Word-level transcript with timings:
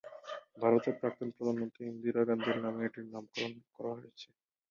ভারতের 0.57 0.95
প্রাক্তন 0.99 1.29
প্রধানমন্ত্রী 1.35 1.81
ইন্দিরা 1.85 2.21
গান্ধীর 2.29 2.57
নামে 2.63 2.81
এটির 2.87 3.07
নামকরণ 3.13 3.53
করা 3.75 3.91
হয়েছে। 3.97 4.27